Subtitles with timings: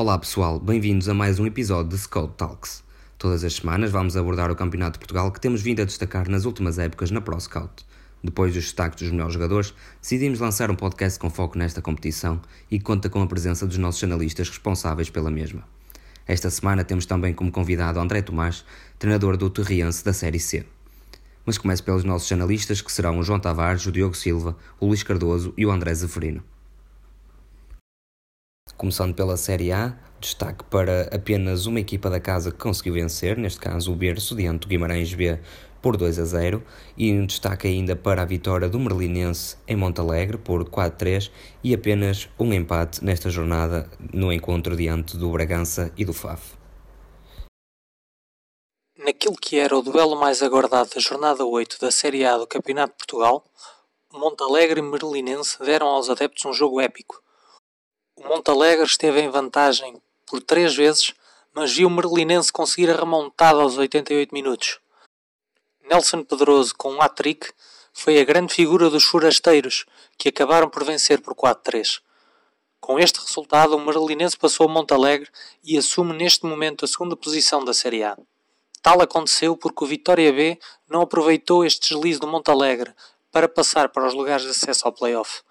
[0.00, 2.82] Olá pessoal, bem-vindos a mais um episódio de Scout Talks.
[3.18, 6.46] Todas as semanas vamos abordar o Campeonato de Portugal que temos vindo a destacar nas
[6.46, 7.84] últimas épocas na Pro Scout.
[8.24, 12.40] Depois dos destaques dos melhores jogadores, decidimos lançar um podcast com foco nesta competição
[12.70, 15.64] e conta com a presença dos nossos analistas responsáveis pela mesma.
[16.26, 18.64] Esta semana temos também como convidado André Tomás,
[18.98, 20.64] treinador do Terriense da Série C.
[21.44, 25.02] Mas começo pelos nossos analistas que serão o João Tavares, o Diogo Silva, o Luís
[25.02, 26.42] Cardoso e o André Zeferino.
[28.80, 33.60] Começando pela Série A, destaque para apenas uma equipa da casa que conseguiu vencer, neste
[33.60, 35.38] caso o Berço, diante do Guimarães B
[35.82, 36.62] por 2 a 0,
[36.96, 41.30] e um destaque ainda para a vitória do Merlinense em Montalegre por 4-3
[41.62, 46.54] e apenas um empate nesta jornada no encontro diante do Bragança e do FAF.
[48.96, 52.94] Naquilo que era o duelo mais aguardado da jornada 8 da Série A do Campeonato
[52.94, 53.44] de Portugal,
[54.10, 57.22] Montalegre e Merlinense deram aos adeptos um jogo épico
[58.22, 61.14] o Montalegre esteve em vantagem por três vezes,
[61.54, 64.78] mas viu o Merlinense conseguir a remontada aos 88 minutos.
[65.88, 67.50] Nelson Pedroso, com um hat-trick,
[67.94, 69.86] foi a grande figura dos forasteiros,
[70.18, 72.00] que acabaram por vencer por 4-3.
[72.78, 75.30] Com este resultado, o Merlinense passou o Montalegre
[75.64, 78.18] e assume neste momento a segunda posição da Série A.
[78.82, 82.94] Tal aconteceu porque o Vitória B não aproveitou este deslize do Montalegre
[83.32, 85.42] para passar para os lugares de acesso ao play-off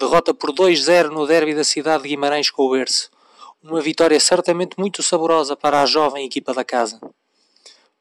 [0.00, 3.10] derrota por 2-0 no derby da cidade de Guimarães com o Berço.
[3.62, 6.98] Uma vitória certamente muito saborosa para a jovem equipa da casa.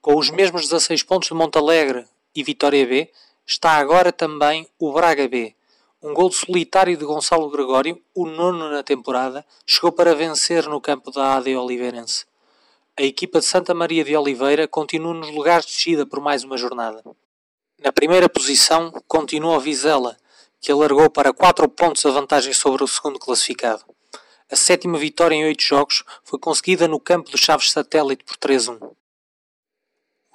[0.01, 3.11] Com os mesmos 16 pontos de Montalegre e Vitória B,
[3.45, 5.53] está agora também o Braga B.
[6.01, 11.11] Um gol solitário de Gonçalo Gregório, o nono na temporada, chegou para vencer no campo
[11.11, 12.25] da AD Oliveirense.
[12.97, 16.57] A equipa de Santa Maria de Oliveira continua nos lugares de descida por mais uma
[16.57, 17.03] jornada.
[17.83, 20.17] Na primeira posição continua o Vizela,
[20.59, 23.83] que alargou para 4 pontos a vantagem sobre o segundo classificado.
[24.51, 28.91] A sétima vitória em 8 jogos foi conseguida no campo do Chaves Satélite por 3-1.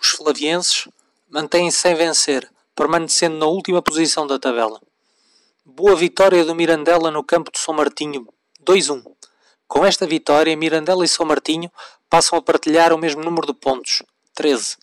[0.00, 0.88] Os flavienses
[1.28, 4.80] mantêm-se sem vencer, permanecendo na última posição da tabela.
[5.64, 8.28] Boa vitória do Mirandela no campo de São Martinho,
[8.64, 9.02] 2-1.
[9.66, 11.72] Com esta vitória, Mirandela e São Martinho
[12.08, 14.02] passam a partilhar o mesmo número de pontos,
[14.34, 14.76] 13.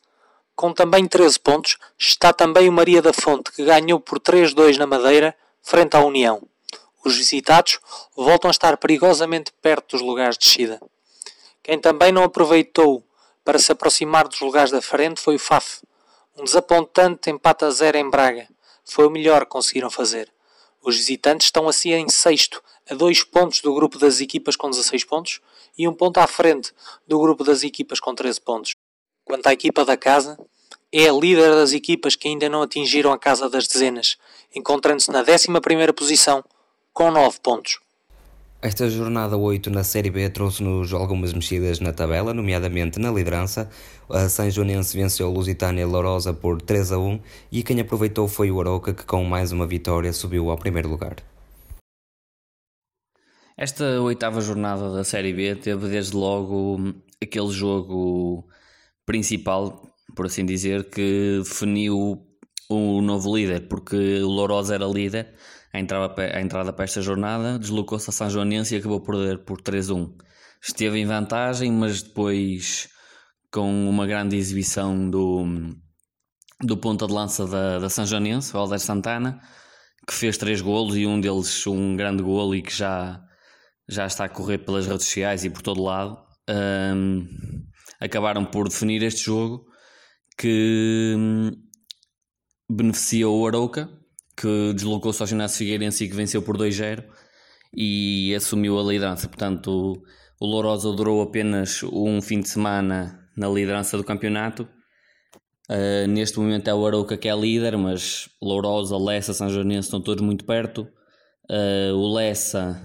[0.62, 4.86] Com também 13 pontos, está também o Maria da Fonte, que ganhou por 3-2 na
[4.86, 6.40] Madeira, frente à União.
[7.04, 7.80] Os visitados
[8.16, 10.80] voltam a estar perigosamente perto dos lugares de descida.
[11.64, 13.04] Quem também não aproveitou
[13.44, 15.82] para se aproximar dos lugares da frente foi o FAF.
[16.38, 18.48] Um desapontante empate a zero em Braga.
[18.86, 20.32] Foi o melhor que conseguiram fazer.
[20.84, 25.06] Os visitantes estão assim em sexto, a dois pontos do grupo das equipas com 16
[25.06, 25.42] pontos
[25.76, 26.72] e um ponto à frente
[27.08, 28.76] do grupo das equipas com 13 pontos.
[29.26, 30.38] Quanto à equipa da casa,
[30.94, 34.18] é a líder das equipas que ainda não atingiram a casa das dezenas,
[34.54, 36.44] encontrando-se na 11 posição,
[36.94, 37.80] com 9 pontos.
[38.62, 43.68] Esta jornada 8 na Série B trouxe-nos algumas mexidas na tabela, nomeadamente na liderança.
[44.08, 47.20] A São Joanense venceu o Lusitânia Lourosa por 3 a 1
[47.52, 51.16] e quem aproveitou foi o Aroca, que com mais uma vitória subiu ao primeiro lugar.
[53.58, 58.46] Esta oitava jornada da Série B teve desde logo aquele jogo
[59.08, 62.26] principal, por assim dizer, que definiu
[62.70, 65.34] o novo líder, porque o Lourosa era líder
[65.74, 69.40] a entrada, a entrada para esta jornada, deslocou-se a São Joanense e acabou por perder
[69.40, 70.14] por 3-1.
[70.62, 72.90] Esteve em vantagem, mas depois
[73.52, 75.46] com uma grande exibição do,
[76.62, 79.40] do ponta de lança da, da São Joanense, Santana,
[80.08, 83.22] que fez três golos e um deles um grande golo e que já,
[83.88, 86.18] já está a correr pelas redes sociais e por todo lado.
[86.50, 87.28] Um,
[88.00, 89.66] acabaram por definir este jogo
[90.42, 91.52] que hum,
[92.68, 93.88] beneficiou o Arouca,
[94.36, 97.06] que deslocou-se ao ginásio Figueirense e que venceu por 2-0
[97.78, 99.28] e assumiu a liderança.
[99.28, 100.02] Portanto,
[100.40, 104.68] o Lourosa durou apenas um fim de semana na liderança do campeonato.
[105.70, 110.02] Uh, neste momento é o Arouca que é líder, mas Lourosa, Lessa, São Joanense estão
[110.02, 110.88] todos muito perto.
[111.48, 112.82] Uh, o Lessa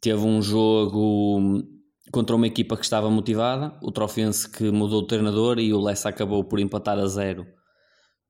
[0.00, 1.62] teve um jogo
[2.12, 6.10] contra uma equipa que estava motivada, o Trofense que mudou o treinador e o Lessa
[6.10, 7.46] acabou por empatar a zero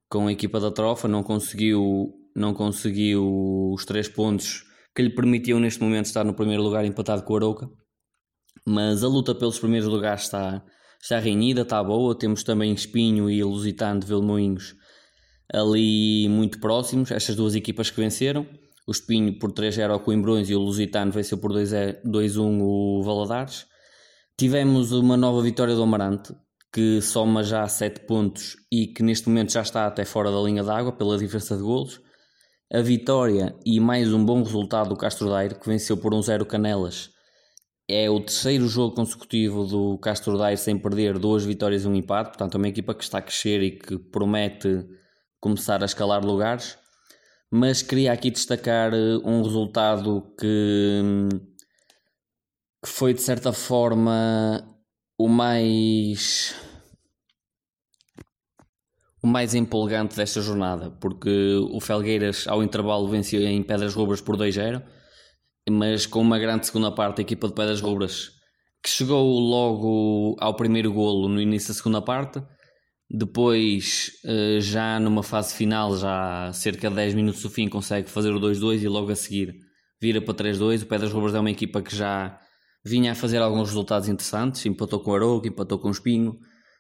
[0.09, 3.25] com a equipa da Trofa, não conseguiu, não conseguiu
[3.73, 4.63] os três pontos
[4.95, 7.67] que lhe permitiam neste momento estar no primeiro lugar empatado com o Arouca,
[8.67, 10.63] mas a luta pelos primeiros lugares está,
[11.03, 14.77] está renhida, está boa, temos também Espinho e Lusitano de Vilmoinhos
[15.53, 18.47] ali muito próximos, estas duas equipas que venceram,
[18.87, 23.67] o Espinho por 3-0 ao Coimbrões e o Lusitano venceu por 2-1 o Valadares.
[24.39, 26.35] Tivemos uma nova vitória do Amarante,
[26.73, 30.65] que soma já 7 pontos e que neste momento já está até fora da linha
[30.65, 32.01] d'água pela diferença de golos.
[32.73, 37.13] A vitória e mais um bom resultado do Castro Daire, que venceu por 1-0 Canelas
[37.89, 42.31] é o terceiro jogo consecutivo do Castro Daire sem perder duas vitórias e um empate,
[42.31, 44.87] portanto é uma equipa que está a crescer e que promete
[45.41, 46.79] começar a escalar lugares.
[47.51, 51.29] Mas queria aqui destacar eh, um resultado que,
[52.83, 54.67] que foi de certa forma
[55.17, 56.55] o mais
[59.23, 61.31] o mais empolgante desta jornada, porque
[61.71, 64.83] o Felgueiras ao intervalo venceu em Pedras Rubras por 2-0
[65.71, 68.33] mas com uma grande segunda parte a equipa de Pedras Rubras
[68.83, 72.43] que chegou logo ao primeiro golo no início da segunda parte
[73.09, 78.33] depois eh, já numa fase final já cerca de 10 minutos do fim consegue fazer
[78.33, 79.55] o 2-2 e logo a seguir
[80.01, 82.41] vira para 3-2 o Pedras Rubras é uma equipa que já
[82.85, 86.39] vinha a fazer alguns resultados interessantes empatou com o Arouca, empatou com o Espinho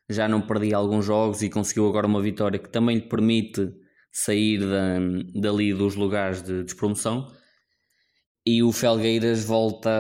[0.09, 3.73] já não perdia alguns jogos e conseguiu agora uma vitória que também lhe permite
[4.13, 4.99] sair da,
[5.35, 7.33] dali dos lugares de despromoção.
[8.47, 9.91] E o Felgueiras volta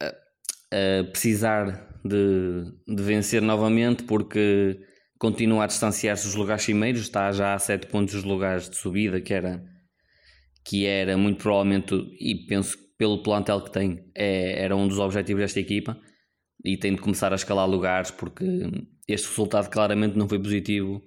[0.00, 4.80] a, a precisar de, de, vencer novamente porque
[5.18, 9.20] continua a distanciar-se dos lugares cimeiros, está já a 7 pontos dos lugares de subida,
[9.20, 9.62] que era,
[10.64, 15.40] que era muito provavelmente, e penso pelo plantel que tem, é, era um dos objetivos
[15.40, 15.98] desta equipa
[16.62, 18.44] e tem de começar a escalar lugares porque
[19.08, 21.02] este resultado claramente não foi positivo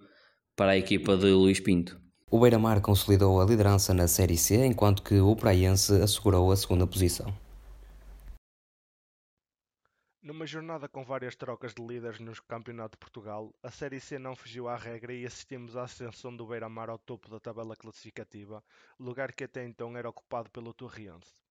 [0.55, 2.01] para a equipa de Luís Pinto.
[2.31, 6.87] O Beira-Mar consolidou a liderança na Série C, enquanto que o Praiense assegurou a segunda
[6.87, 7.31] posição.
[10.19, 14.35] Numa jornada com várias trocas de líderes no Campeonato de Portugal, a Série C não
[14.35, 18.63] fugiu à regra e assistimos à ascensão do Beira-Mar ao topo da tabela classificativa,
[18.99, 21.42] lugar que até então era ocupado pelo Torriense.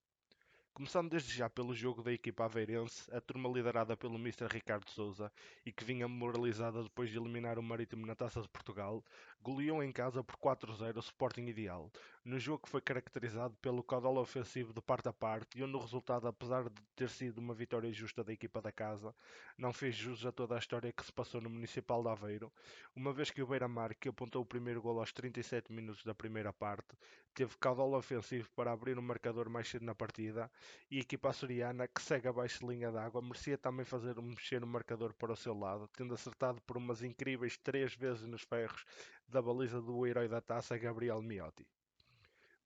[0.75, 4.47] Começando desde já pelo jogo da equipa aveirense, a turma liderada pelo Mr.
[4.51, 5.31] Ricardo Souza
[5.67, 9.05] e que vinha moralizada depois de eliminar o Marítimo na Taça de Portugal,
[9.43, 11.91] goleou em casa por 4-0 o Sporting Ideal,
[12.25, 15.81] no jogo que foi caracterizado pelo caudal ofensivo de parte a parte e onde o
[15.81, 19.13] resultado, apesar de ter sido uma vitória justa da equipa da casa,
[19.59, 22.53] não fez jus a toda a história que se passou no Municipal de Aveiro,
[22.95, 26.53] uma vez que o Beira-Mar, que apontou o primeiro gol aos 37 minutos da primeira
[26.53, 26.97] parte,
[27.35, 30.49] teve caudal ofensivo para abrir o marcador mais cedo na partida
[30.89, 34.67] e a equipa açoriana, que segue abaixo de linha d'água, merecia também fazer mexer o
[34.67, 38.85] marcador para o seu lado, tendo acertado por umas incríveis três vezes nos ferros
[39.33, 41.67] da baliza do herói da taça Gabriel Miotti.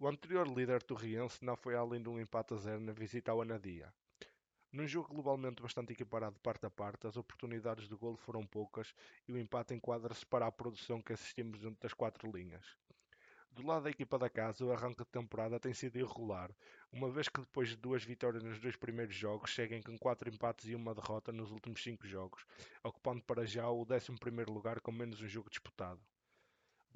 [0.01, 3.41] O anterior líder torriense não foi além de um empate a zero na visita ao
[3.41, 3.95] Anadia.
[4.73, 8.93] Num jogo globalmente bastante equiparado parte a parte, as oportunidades de golo foram poucas
[9.29, 12.67] e o empate enquadra-se para a produção que assistimos junto das quatro linhas.
[13.53, 16.51] Do lado da equipa da casa, o arranque de temporada tem sido irregular,
[16.91, 20.69] uma vez que depois de duas vitórias nos dois primeiros jogos, seguem com quatro empates
[20.69, 22.45] e uma derrota nos últimos cinco jogos,
[22.83, 26.01] ocupando para já o 11 lugar com menos um jogo disputado.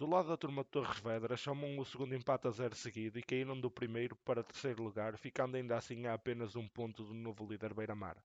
[0.00, 3.23] Do lado da turma de Torres Vedras, somam o segundo empate a zero seguido e
[3.23, 7.47] caíram do primeiro para terceiro lugar, ficando ainda assim a apenas um ponto do novo
[7.47, 8.17] líder Beira-Mar.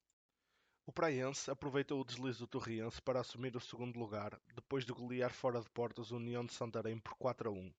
[0.86, 5.34] O Praiense aproveitou o deslize do Torriense para assumir o segundo lugar, depois de golear
[5.34, 7.74] fora de portas o União de Santarém por 4 a 1.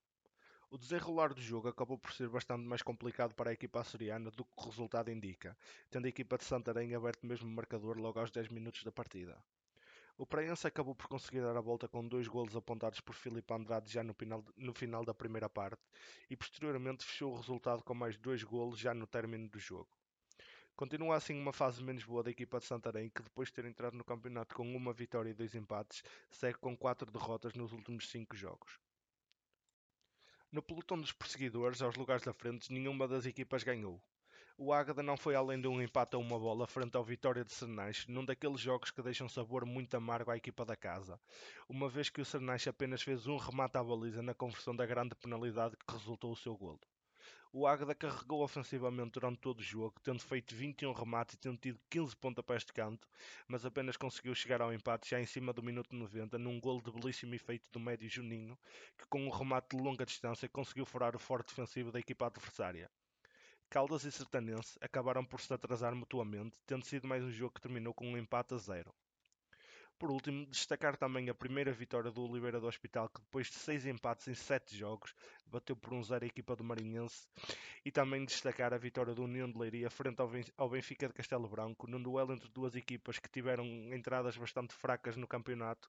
[0.69, 4.45] O desenrolar do jogo acabou por ser bastante mais complicado para a equipa açoriana do
[4.45, 5.57] que o resultado indica,
[5.91, 9.43] tendo a equipa de Santarém aberto mesmo marcador logo aos 10 minutos da partida.
[10.19, 13.93] O Praense acabou por conseguir dar a volta com dois golos apontados por Filipe Andrade
[13.93, 15.83] já no final, no final da primeira parte
[16.31, 19.91] e posteriormente fechou o resultado com mais dois golos já no término do jogo.
[20.75, 23.95] Continua assim uma fase menos boa da equipa de Santarém, que depois de ter entrado
[23.95, 28.35] no campeonato com uma vitória e dois empates, segue com quatro derrotas nos últimos cinco
[28.35, 28.79] jogos.
[30.51, 34.03] No pelotão dos perseguidores, aos lugares da frente, nenhuma das equipas ganhou.
[34.59, 37.53] O Águeda não foi além de um empate a uma bola frente ao Vitória de
[37.53, 41.21] Sernais, num daqueles jogos que deixam sabor muito amargo à equipa da casa,
[41.69, 45.15] uma vez que o Sernais apenas fez um remate à baliza na conversão da grande
[45.15, 46.81] penalidade que resultou o seu golo.
[47.53, 51.79] O Águeda carregou ofensivamente durante todo o jogo, tendo feito 21 remates e tendo tido
[51.91, 53.07] 15 pontapés de canto,
[53.47, 56.91] mas apenas conseguiu chegar ao empate já em cima do minuto 90, num golo de
[56.91, 58.59] belíssimo efeito do médio Juninho,
[58.97, 62.91] que com um remate de longa distância conseguiu furar o forte defensivo da equipa adversária.
[63.71, 67.95] Caldas e Sertanense acabaram por se atrasar mutuamente, tendo sido mais um jogo que terminou
[67.95, 68.93] com um empate a zero.
[69.99, 73.87] Por último, destacar também a primeira vitória do Oliveira do Hospital, que depois de seis
[73.87, 75.15] empates em sete jogos,
[75.47, 77.27] bateu por um zero a equipa do Marinhense.
[77.83, 80.19] E também destacar a vitória do União de Leiria frente
[80.59, 85.17] ao Benfica de Castelo Branco, num duelo entre duas equipas que tiveram entradas bastante fracas
[85.17, 85.89] no campeonato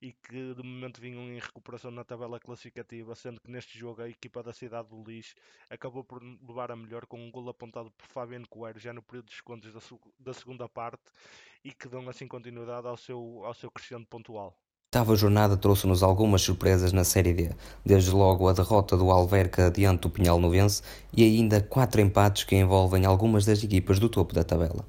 [0.00, 4.08] e que de momento vinham em recuperação na tabela classificativa, sendo que neste jogo a
[4.08, 5.34] equipa da cidade do Lis
[5.68, 9.26] acabou por levar a melhor com um gol apontado por Fabiano Coelho já no período
[9.26, 9.80] de descontos da,
[10.20, 11.02] da segunda parte
[11.64, 14.54] e que dão assim continuidade ao seu, ao seu crescendo pontual.
[14.94, 17.50] A jornada trouxe-nos algumas surpresas na Série D,
[17.84, 20.82] desde logo a derrota do Alverca diante do Pinhal Novense
[21.14, 24.84] e ainda quatro empates que envolvem algumas das equipas do topo da tabela.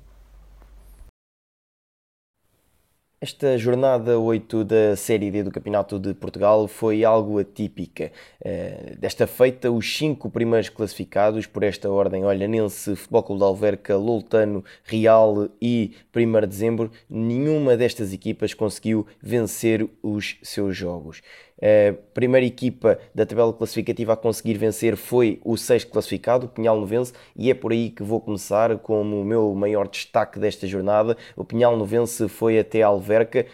[3.22, 8.14] Esta jornada 8 da Série D do Campeonato de Portugal foi algo atípica.
[8.40, 13.98] Uh, desta feita, os cinco primeiros classificados por esta ordem, Olhanense, Futebol Clube de Alverca,
[13.98, 21.22] Loltano, Real e 1 de Dezembro, nenhuma destas equipas conseguiu vencer os seus jogos.
[21.62, 26.80] A primeira equipa da tabela classificativa a conseguir vencer foi o sexto classificado, o Pinhal
[26.80, 31.18] Novense, e é por aí que vou começar como o meu maior destaque desta jornada.
[31.36, 33.09] O Pinhal Novense foi até Alverca,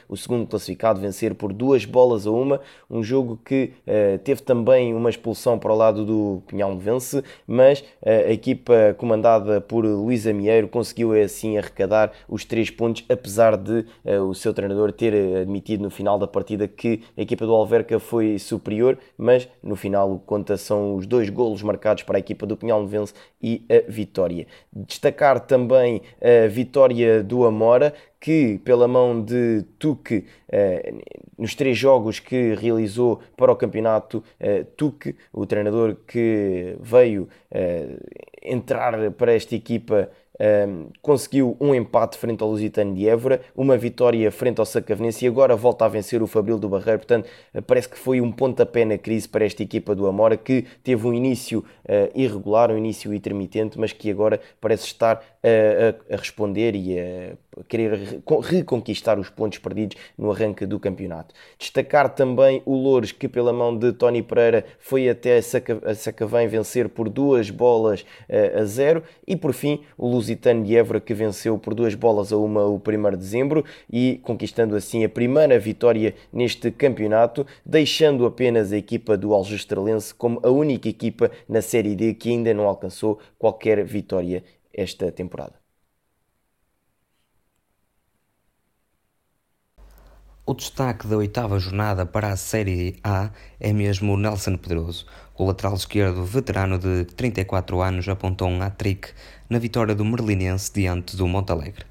[0.10, 2.60] o segundo classificado, vencer por duas bolas a uma,
[2.90, 7.80] um jogo que uh, teve também uma expulsão para o lado do Pinhal Novense, mas
[7.80, 13.86] uh, a equipa comandada por Luís Amieiro conseguiu assim arrecadar os três pontos, apesar de
[14.04, 18.00] uh, o seu treinador ter admitido no final da partida que a equipa do Alverca
[18.00, 22.20] foi superior, mas no final o que conta são os dois golos marcados para a
[22.20, 23.14] equipa do Pinhal Novense
[23.46, 24.48] e a vitória.
[24.74, 30.96] Destacar também a vitória do Amora, que pela mão de Tuque, eh,
[31.38, 37.98] nos três jogos que realizou para o campeonato, eh, Tuque, o treinador que veio eh,
[38.42, 44.32] entrar para esta equipa um, conseguiu um empate frente ao Lusitano de Évora, uma vitória
[44.32, 47.00] frente ao Sacavenense e agora volta a vencer o Fabril do Barreiro.
[47.00, 47.30] Portanto,
[47.66, 51.14] parece que foi um pontapé na crise para esta equipa do Amora que teve um
[51.14, 57.00] início uh, irregular, um início intermitente, mas que agora parece estar a, a, responder e
[57.00, 57.34] a
[57.68, 61.34] querer reconquistar os pontos perdidos no arranque do campeonato.
[61.58, 66.90] Destacar também o Loures, que pela mão de Tony Pereira foi até a Sacavém vencer
[66.90, 71.58] por duas bolas uh, a zero e por fim o Lusitano de Évora que venceu
[71.58, 76.14] por duas bolas a uma o 1 de dezembro e conquistando assim a primeira vitória
[76.32, 82.14] neste campeonato, deixando apenas a equipa do Algestrelense como a única equipa na Série D
[82.14, 84.44] que ainda não alcançou qualquer vitória
[84.74, 85.65] esta temporada.
[90.48, 95.08] O destaque da oitava jornada para a Série A é mesmo Nelson Pedroso.
[95.36, 99.12] O lateral esquerdo veterano de 34 anos apontou um hat-trick
[99.50, 101.88] na vitória do Merlinense diante do Montalegre.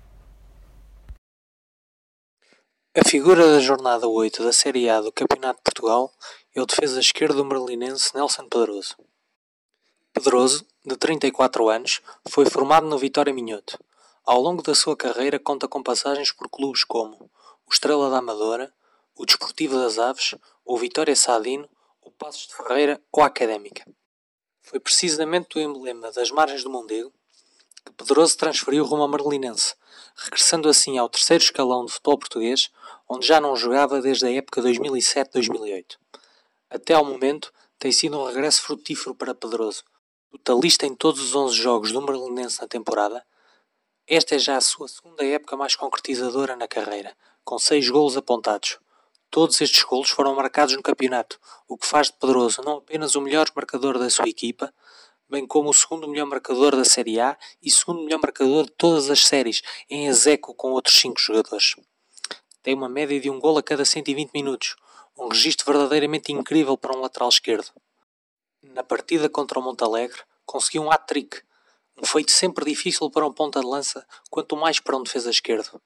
[2.96, 6.12] A figura da jornada 8 da Série A do Campeonato de Portugal
[6.54, 8.94] é o defesa esquerdo do Merlinense Nelson Pedroso.
[10.12, 13.76] Pedroso, de 34 anos, foi formado no Vitória Minhoto.
[14.24, 17.28] Ao longo da sua carreira conta com passagens por clubes como
[17.66, 18.72] o Estrela da Amadora,
[19.16, 21.68] o Desportivo das Aves, o Vitória Sadino,
[22.00, 23.84] o Passos de Ferreira ou a Académica.
[24.62, 27.12] Foi precisamente o emblema das margens do Mondego
[27.84, 29.74] que Pedroso transferiu rumo ao Merlinense,
[30.16, 32.70] regressando assim ao terceiro escalão de futebol português,
[33.08, 35.96] onde já não jogava desde a época 2007-2008.
[36.70, 39.84] Até ao momento, tem sido um regresso frutífero para Pedroso,
[40.30, 43.24] totalista em todos os 11 jogos do Merlinense na temporada,
[44.06, 48.78] esta é já a sua segunda época mais concretizadora na carreira, com 6 golos apontados.
[49.30, 53.20] Todos estes golos foram marcados no campeonato, o que faz de Pedroso não apenas o
[53.20, 54.72] melhor marcador da sua equipa,
[55.28, 59.10] bem como o segundo melhor marcador da Série A e segundo melhor marcador de todas
[59.10, 61.76] as séries, em execo com outros 5 jogadores.
[62.62, 64.76] Tem uma média de um gol a cada 120 minutos,
[65.16, 67.70] um registro verdadeiramente incrível para um lateral esquerdo
[68.72, 71.42] na partida contra o Montalegre, conseguiu um hat-trick,
[72.00, 75.80] um feito sempre difícil para um ponta de lança, quanto mais para um defesa esquerdo.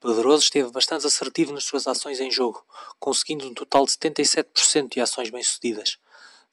[0.00, 2.64] Pedroso esteve bastante assertivo nas suas ações em jogo,
[3.00, 5.98] conseguindo um total de 77% de ações bem-sucedidas.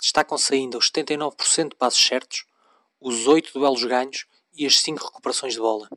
[0.01, 2.45] Destacam-se ainda os 79% de passos certos,
[2.99, 5.87] os 8 duelos ganhos e as 5 recuperações de bola.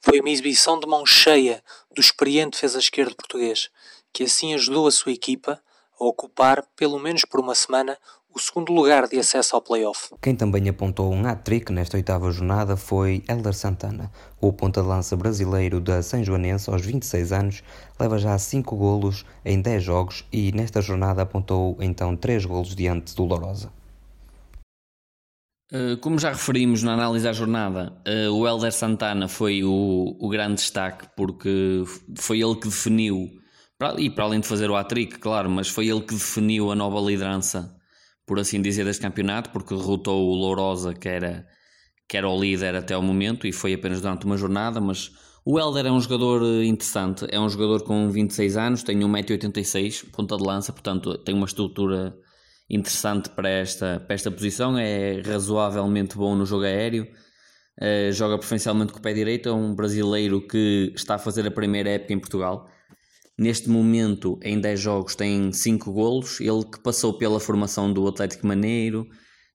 [0.00, 1.62] Foi uma exibição de mão cheia
[1.94, 3.70] do experiente defesa esquerdo português,
[4.12, 5.62] que assim ajudou a sua equipa
[6.00, 7.96] a ocupar, pelo menos por uma semana,
[8.34, 10.14] o segundo lugar de acesso ao playoff.
[10.22, 14.10] Quem também apontou um hat-trick nesta oitava jornada foi Helder Santana.
[14.40, 17.62] O ponta-de-lança brasileiro da São Joanense, aos 26 anos,
[17.98, 23.14] leva já 5 golos em 10 jogos e nesta jornada apontou então 3 golos diante
[23.14, 23.72] do Lourosa.
[25.70, 30.28] Eh, como já referimos na análise da jornada, eh, o Helder Santana foi o, o
[30.28, 31.84] grande destaque porque
[32.16, 33.28] foi ele que definiu,
[33.98, 36.98] e para além de fazer o hat-trick, claro, mas foi ele que definiu a nova
[37.00, 37.77] liderança
[38.28, 41.46] por assim dizer, deste campeonato, porque derrotou o Lourosa, que era,
[42.06, 45.10] que era o líder até o momento, e foi apenas durante uma jornada, mas
[45.44, 50.10] o Helder é um jogador eh, interessante, é um jogador com 26 anos, tem 1,86m,
[50.12, 52.14] ponta de lança, portanto tem uma estrutura
[52.68, 57.08] interessante para esta, para esta posição, é razoavelmente bom no jogo aéreo,
[57.80, 61.50] uh, joga preferencialmente com o pé direito, é um brasileiro que está a fazer a
[61.50, 62.68] primeira época em Portugal,
[63.38, 66.40] Neste momento, em 10 jogos, tem 5 golos.
[66.40, 69.06] Ele que passou pela formação do Atlético Maneiro,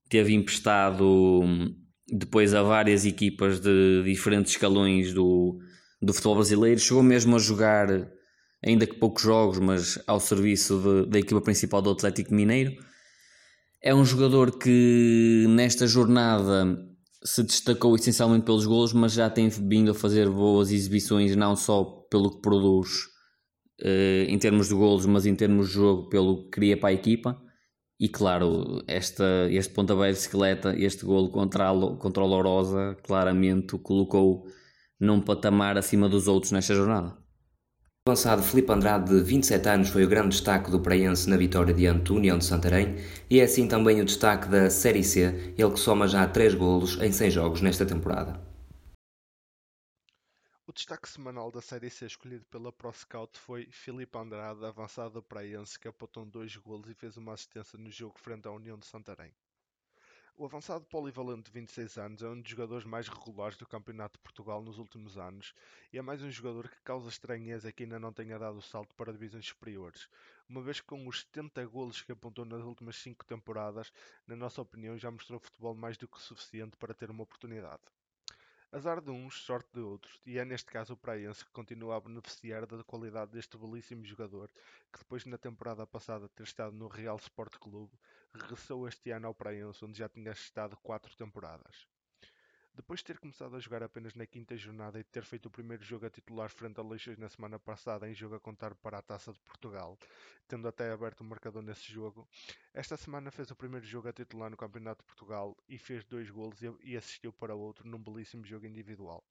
[0.08, 1.04] teve emprestado
[1.44, 1.74] hum,
[2.08, 5.58] depois a várias equipas de diferentes escalões do,
[6.00, 6.80] do futebol brasileiro.
[6.80, 7.88] Chegou mesmo a jogar
[8.64, 12.72] ainda que poucos jogos, mas ao serviço de, da equipa principal do Atlético Mineiro.
[13.82, 16.74] É um jogador que nesta jornada
[17.22, 21.84] se destacou essencialmente pelos golos, mas já tem vindo a fazer boas exibições, não só
[22.10, 23.12] pelo que produz
[23.80, 27.40] em termos de golos, mas em termos de jogo, pelo que cria para a equipa.
[27.98, 33.76] E claro, esta, este pontapé de bicicleta, este golo contra, a, contra o Lourosa, claramente
[33.76, 34.46] o colocou
[34.98, 37.16] num patamar acima dos outros nesta jornada.
[38.06, 41.72] O avançado Filipe Andrade, de 27 anos, foi o grande destaque do Praense na vitória
[41.72, 42.96] do União de Santarém
[43.30, 46.98] e é assim também o destaque da Série C, ele que soma já 3 golos
[47.00, 48.53] em 6 jogos nesta temporada.
[50.76, 55.86] Destaque semanal da Série C escolhido pela ProScout foi Filipe Andrade, avançado do Praense, que
[55.86, 59.32] apontou 2 golos e fez uma assistência no jogo frente à União de Santarém.
[60.36, 64.24] O avançado polivalente de 26 anos é um dos jogadores mais regulares do Campeonato de
[64.24, 65.54] Portugal nos últimos anos
[65.92, 68.96] e é mais um jogador que causa estranheza que ainda não tenha dado o salto
[68.96, 70.08] para divisões superiores,
[70.48, 73.92] uma vez que com os 70 golos que apontou nas últimas 5 temporadas,
[74.26, 77.84] na nossa opinião já mostrou futebol mais do que suficiente para ter uma oportunidade.
[78.76, 82.00] Azar de uns, sorte de outros, e é neste caso o Praense que continua a
[82.00, 84.50] beneficiar da qualidade deste belíssimo jogador,
[84.92, 87.96] que depois na temporada passada ter estado no Real Sport Clube,
[88.34, 91.86] regressou este ano ao Praense, onde já tinha estado quatro temporadas.
[92.76, 95.84] Depois de ter começado a jogar apenas na quinta jornada e ter feito o primeiro
[95.84, 99.02] jogo a titular frente a Leixões na semana passada em jogo a contar para a
[99.02, 99.96] Taça de Portugal,
[100.48, 102.28] tendo até aberto o marcador nesse jogo,
[102.74, 106.28] esta semana fez o primeiro jogo a titular no Campeonato de Portugal e fez dois
[106.30, 109.24] golos e assistiu para outro num belíssimo jogo individual.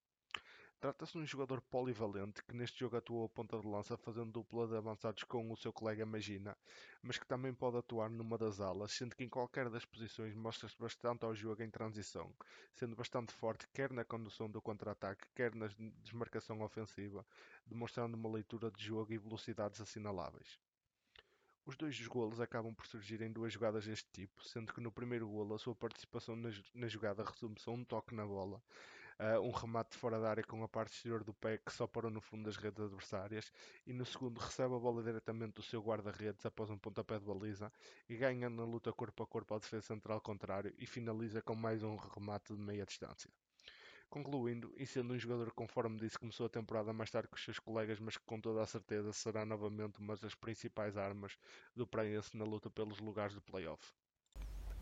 [0.83, 4.67] Trata-se de um jogador polivalente que neste jogo atuou a ponta de lança fazendo dupla
[4.67, 6.57] de avançados com o seu colega Magina,
[7.01, 10.77] mas que também pode atuar numa das alas, sendo que em qualquer das posições mostra-se
[10.77, 12.29] bastante ao jogo em transição,
[12.73, 15.69] sendo bastante forte quer na condução do contra-ataque, quer na
[16.03, 17.25] desmarcação ofensiva,
[17.65, 20.59] demonstrando uma leitura de jogo e velocidades assinaláveis.
[21.65, 25.29] Os dois golos acabam por surgir em duas jogadas deste tipo, sendo que no primeiro
[25.29, 28.61] golo a sua participação na, jogada resume-se a um toque na bola,
[29.23, 32.11] uh, um remate fora da área com a parte exterior do pé que só parou
[32.11, 33.51] no fundo das redes adversárias
[33.87, 37.71] e no segundo recebe a bola diretamente do seu guarda-redes após um pontapé de baliza
[38.09, 41.83] e ganha na luta corpo a corpo ao defesa central contrário e finaliza com mais
[41.83, 43.29] um remate de meia distância.
[44.09, 47.57] Concluindo, e sendo um jogador conforme disse começou a temporada mais tarde que os seus
[47.57, 51.35] colegas, mas que com toda a certeza será novamente uma das principais armas
[51.75, 53.93] do Praense na luta pelos lugares de playoff.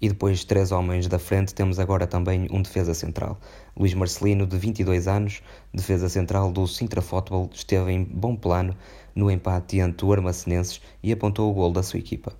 [0.01, 3.39] E depois de três homens da frente, temos agora também um defesa central.
[3.77, 8.75] Luís Marcelino, de 22 anos, defesa central do Sintra Futebol, esteve em bom plano
[9.13, 12.33] no empate ante o Armacenenses e apontou o gol da sua equipa.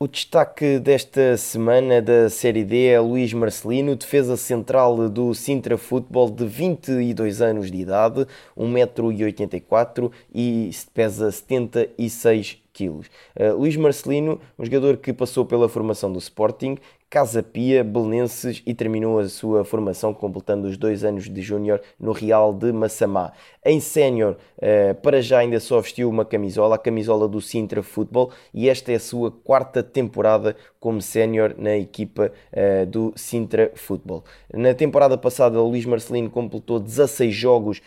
[0.00, 6.30] O destaque desta semana da Série D é Luís Marcelino, defesa central do Sintra Futebol
[6.30, 8.24] de 22 anos de idade,
[8.56, 13.08] 1,84m e pesa 76 quilos.
[13.34, 16.78] Uh, Luís Marcelino, um jogador que passou pela formação do Sporting,
[17.10, 22.12] Casa Pia, Belenenses e terminou a sua formação completando os dois anos de júnior no
[22.12, 23.32] Real de Massamá.
[23.64, 28.30] Em sénior, uh, para já ainda só vestiu uma camisola, a camisola do Sintra Futebol,
[28.54, 34.22] e esta é a sua quarta temporada como sénior na equipa uh, do Sintra Futebol.
[34.54, 37.82] Na temporada passada, Luís Marcelino completou 16 jogos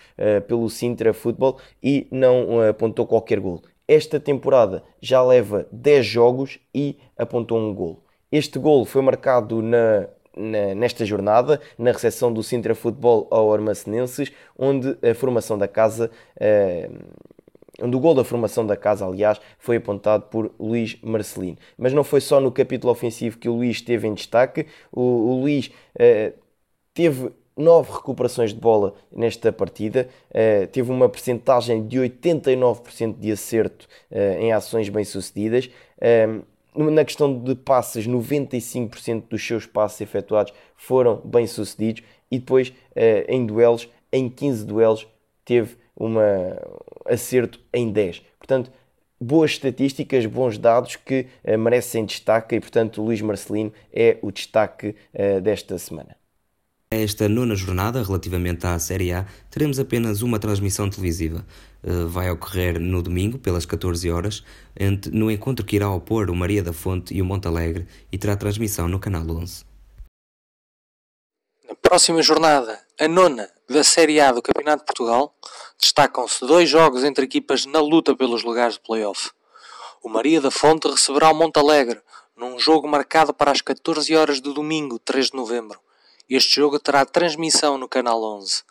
[0.48, 3.62] pelo Sintra Futebol e não apontou qualquer gol.
[3.88, 8.04] Esta temporada já leva 10 jogos e apontou um gol.
[8.32, 14.32] Este gol foi marcado na, na, nesta jornada, na recepção do Sintra Futebol ao Armacenenses,
[14.58, 16.10] onde a formação da casa,
[17.82, 21.58] onde o gol da formação da casa, aliás, foi apontado por Luís Marcelino.
[21.78, 25.42] Mas não foi só no capítulo ofensivo que o Luís esteve em destaque, o, o
[25.42, 26.34] Luís eh,
[26.94, 33.88] teve nove recuperações de bola nesta partida, uh, teve uma percentagem de 89% de acerto
[34.10, 35.70] uh, em ações bem-sucedidas.
[35.98, 42.72] Uh, na questão de passes, 95% dos seus passes efetuados foram bem-sucedidos e depois
[43.28, 45.06] em duelos, em 15 duelos,
[45.44, 46.14] teve um
[47.06, 48.22] acerto em 10.
[48.40, 48.72] Portanto,
[49.20, 51.28] boas estatísticas, bons dados que
[51.60, 54.96] merecem destaque e, portanto, Luís Marcelino é o destaque
[55.44, 56.21] desta semana.
[56.94, 61.46] Esta nona jornada, relativamente à Série A, teremos apenas uma transmissão televisiva.
[61.82, 64.44] Eh, vai ocorrer no domingo, pelas 14 horas,
[65.10, 68.90] no encontro que irá opor o Maria da Fonte e o Montalegre e terá transmissão
[68.90, 69.64] no Canal 11.
[71.66, 75.34] Na próxima jornada, a nona da Série A do Campeonato de Portugal,
[75.80, 79.32] destacam-se dois jogos entre equipas na luta pelos lugares de playoff.
[80.04, 82.02] O Maria da Fonte receberá o Montalegre,
[82.36, 85.80] num jogo marcado para as 14 horas de domingo, 3 de novembro
[86.30, 88.64] este jogo terá transmissão no canal 11.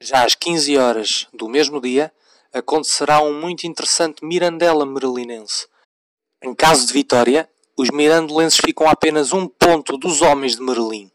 [0.00, 2.12] Já às 15 horas do mesmo dia,
[2.52, 5.66] acontecerá um muito interessante Mirandela Merelinense.
[6.42, 11.10] Em caso de vitória, os mirandolenses ficam a apenas um ponto dos homens de Merlin.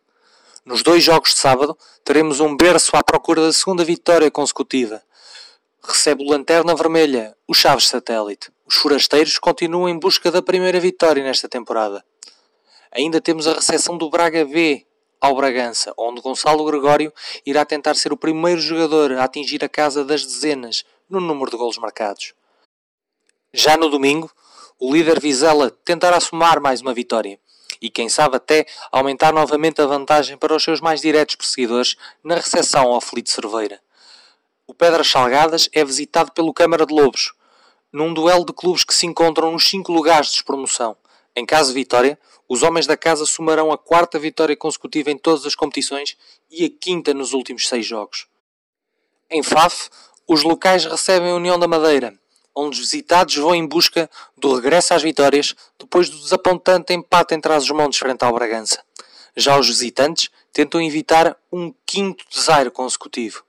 [0.66, 5.02] Nos dois jogos de sábado, teremos um berço à procura da segunda vitória consecutiva.
[5.82, 8.52] Recebe o Lanterna Vermelha, o Chaves Satélite.
[8.66, 12.04] Os forasteiros continuam em busca da primeira vitória nesta temporada.
[12.92, 14.86] Ainda temos a recepção do Braga B
[15.20, 17.14] ao Bragança, onde Gonçalo Gregório
[17.46, 21.58] irá tentar ser o primeiro jogador a atingir a casa das dezenas no número de
[21.58, 22.34] golos marcados.
[23.54, 24.32] Já no domingo,
[24.80, 27.40] o líder Vizela tentará somar mais uma vitória
[27.82, 32.36] e, quem sabe, até aumentar novamente a vantagem para os seus mais diretos perseguidores na
[32.36, 33.82] recepção ao Felipe Cerveira.
[34.68, 37.34] O Pedras Salgadas é visitado pelo Câmara de Lobos,
[37.92, 40.96] num duelo de clubes que se encontram nos 5 lugares de despromoção.
[41.40, 45.46] Em caso de vitória, os homens da casa somarão a quarta vitória consecutiva em todas
[45.46, 46.18] as competições
[46.52, 48.28] e a quinta nos últimos seis jogos.
[49.32, 49.90] Em Faf,
[50.28, 52.14] os locais recebem a União da Madeira,
[52.54, 57.54] onde os visitados vão em busca do regresso às vitórias depois do desapontante empate entre
[57.54, 58.84] as montes frente ao Bragança.
[59.34, 63.46] Já os visitantes tentam evitar um quinto desaire consecutivo.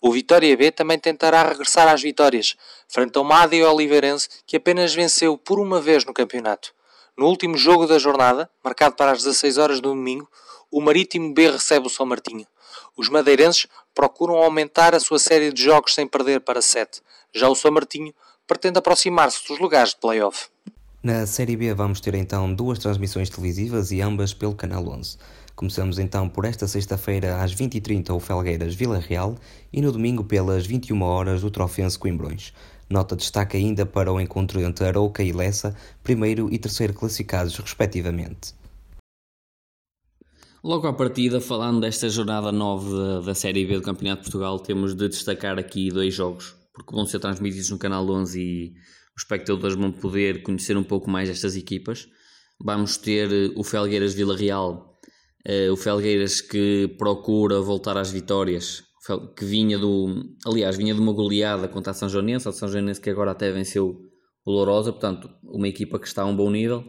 [0.00, 2.56] O Vitória B também tentará regressar às vitórias,
[2.88, 6.72] frente ao e Oliveirense, que apenas venceu por uma vez no campeonato.
[7.16, 10.28] No último jogo da jornada, marcado para as 16 horas do domingo,
[10.70, 12.46] o Marítimo B recebe o São Martinho.
[12.96, 17.00] Os madeirenses procuram aumentar a sua série de jogos sem perder para 7.
[17.32, 18.12] Já o São Martinho
[18.46, 20.48] pretende aproximar-se dos lugares de play-off.
[21.02, 25.18] Na Série B vamos ter então duas transmissões televisivas e ambas pelo Canal 11.
[25.54, 29.36] Começamos então por esta sexta-feira às 20h30 o Felgueiras Vila Real
[29.72, 32.52] e no domingo pelas 21 horas o Trofense Coimbrões.
[32.94, 38.54] Nota destaque ainda para o encontro entre Arouca e Lessa, primeiro e terceiro classificados respectivamente.
[40.62, 44.60] Logo à partida, falando desta jornada 9 da, da Série B do Campeonato de Portugal,
[44.60, 48.74] temos de destacar aqui dois jogos, porque vão ser transmitidos no Canal 11 e
[49.16, 52.06] os espectadores vão poder conhecer um pouco mais estas equipas.
[52.64, 54.94] Vamos ter o Felgueiras Vila Real
[55.46, 58.82] Uh, o Felgueiras que procura voltar às vitórias,
[59.36, 60.34] que vinha do.
[60.46, 63.50] Aliás, vinha de uma goleada contra a São Joanense, a São Joanense que agora até
[63.52, 64.00] venceu
[64.44, 66.84] o Lourosa, portanto, uma equipa que está a um bom nível.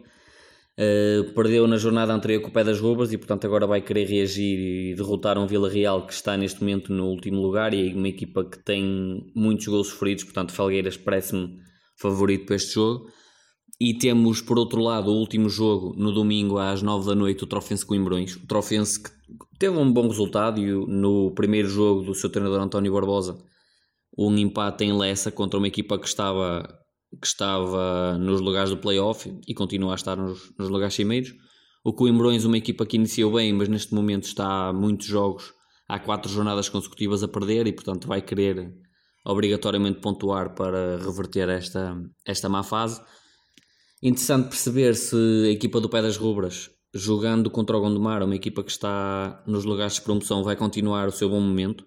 [0.78, 4.06] Uh, perdeu na jornada anterior com o pé das Rubas e, portanto, agora vai querer
[4.06, 8.10] reagir e derrotar um Vila Real que está neste momento no último lugar e uma
[8.10, 11.60] equipa que tem muitos gols sofridos, portanto, Felgueiras parece-me
[11.98, 13.10] favorito para este jogo.
[13.80, 17.48] E temos, por outro lado, o último jogo no domingo às 9 da noite, o
[17.48, 18.36] Trofense Coimbrões.
[18.36, 19.10] O Trofense que
[19.60, 23.38] teve um bom resultado no primeiro jogo do seu treinador António Barbosa,
[24.18, 26.68] um empate em Lessa contra uma equipa que estava,
[27.22, 31.34] que estava nos lugares do playoff e continua a estar nos, nos lugares cimeiros.
[31.84, 35.54] O Coimbrões, uma equipa que iniciou bem, mas neste momento está a muitos jogos,
[35.88, 38.74] há quatro jornadas consecutivas a perder e, portanto, vai querer
[39.26, 43.02] obrigatoriamente pontuar para reverter esta, esta má fase.
[44.02, 45.16] Interessante perceber se
[45.48, 49.66] a equipa do Pé das Rubras, jogando contra o Gondomar, uma equipa que está nos
[49.66, 51.86] lugares de promoção, vai continuar o seu bom momento.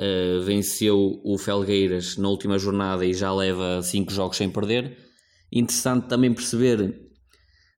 [0.00, 4.96] Uh, venceu o Felgueiras na última jornada e já leva 5 jogos sem perder.
[5.50, 6.94] Interessante também perceber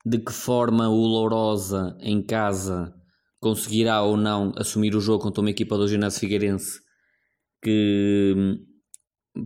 [0.04, 2.92] de que forma o Lourosa em casa
[3.40, 6.80] conseguirá ou não assumir o jogo contra uma equipa do Ginásio Figueirense
[7.62, 8.58] que hum,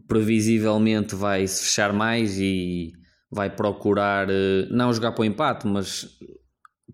[0.08, 2.92] previsivelmente vai se fechar mais e
[3.30, 6.08] vai procurar eh, não jogar para o empate, mas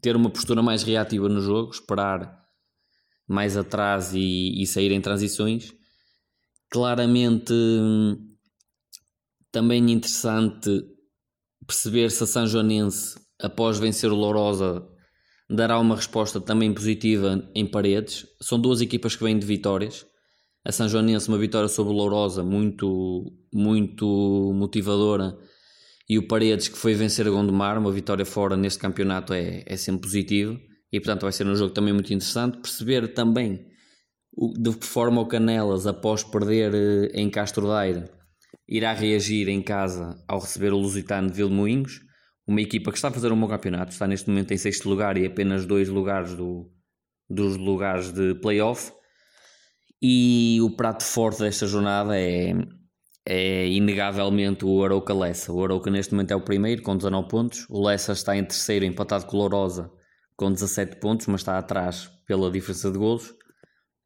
[0.00, 2.40] ter uma postura mais reativa no jogo, esperar
[3.28, 5.72] mais atrás e, e sair em transições.
[6.70, 7.52] Claramente
[9.52, 10.82] também interessante
[11.66, 14.86] perceber se a São Joanense, após vencer o Lourosa,
[15.48, 18.26] dará uma resposta também positiva em paredes.
[18.40, 20.06] São duas equipas que vêm de vitórias.
[20.64, 25.36] A São Joanense, uma vitória sobre o Lourosa, muito, muito motivadora
[26.11, 29.77] e o Paredes que foi vencer a Gondomar, uma vitória fora neste campeonato é, é
[29.77, 30.59] sempre positivo
[30.92, 32.59] e portanto vai ser um jogo também muito interessante.
[32.59, 33.64] Perceber também
[34.59, 38.11] de que forma o Canelas, após perder eh, em Castro Daire,
[38.68, 42.01] irá reagir em casa ao receber o Lusitano de Vilmoinhos,
[42.44, 45.16] uma equipa que está a fazer um bom campeonato, está neste momento em sexto lugar
[45.16, 46.68] e apenas dois lugares do,
[47.29, 48.92] dos lugares de playoff.
[50.03, 52.53] E o prato forte desta jornada é
[53.33, 55.53] é inegavelmente o Arouca Lessa.
[55.53, 58.85] O Arouca neste momento é o primeiro com 19 pontos, o Lessa está em terceiro
[58.85, 59.88] empatado com o Lourosa
[60.35, 63.33] com 17 pontos, mas está atrás pela diferença de golos.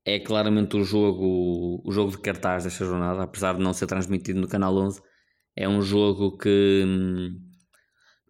[0.05, 4.41] É claramente o jogo, o jogo de cartaz desta jornada, apesar de não ser transmitido
[4.41, 5.01] no Canal 11.
[5.57, 7.41] É um jogo que hum,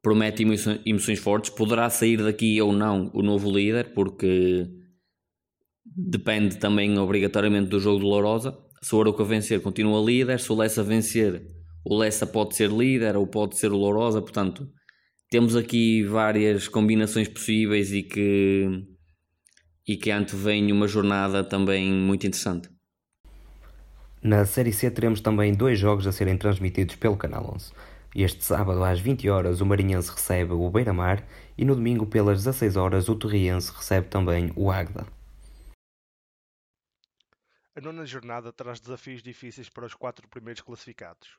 [0.02, 1.50] promete emoções, emoções fortes.
[1.50, 4.68] Poderá sair daqui ou não o novo líder, porque
[5.84, 10.54] depende também obrigatoriamente do jogo do Lourosa se o Aroca vencer, continua líder, se o
[10.54, 11.42] Lessa vencer,
[11.82, 14.68] o Lessa pode ser líder ou pode ser o Lourosa, portanto,
[15.30, 18.84] temos aqui várias combinações possíveis e que,
[19.88, 22.68] e que antevém uma jornada também muito interessante.
[24.22, 27.72] Na Série C teremos também dois jogos a serem transmitidos pelo Canal 11.
[28.14, 32.76] Este sábado às 20 horas o Marinhense recebe o Beira-Mar e no domingo pelas 16
[32.76, 35.06] horas o Torriense recebe também o Águeda.
[37.76, 41.36] A nona jornada traz desafios difíceis para os quatro primeiros classificados.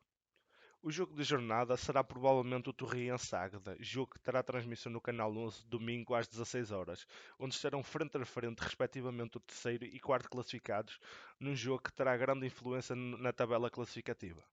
[0.81, 5.33] O jogo de jornada será provavelmente o Torriense Águeda, jogo que terá transmissão no Canal
[5.33, 7.07] 11 domingo às 16 horas,
[7.39, 10.99] onde estarão frente a frente respectivamente o terceiro e quarto classificados,
[11.39, 14.43] num jogo que terá grande influência na tabela classificativa.